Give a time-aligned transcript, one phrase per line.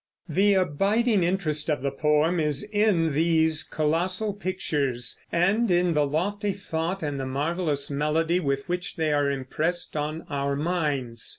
[0.27, 6.53] The abiding interest of the poem is in these colossal pictures, and in the lofty
[6.53, 11.29] thought and the marvelous melody with which they are impressed on our minds.